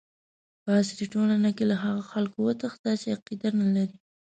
[0.63, 3.97] په عصري ټولنه کې له هغو خلکو وتښته چې عقیده نه لري.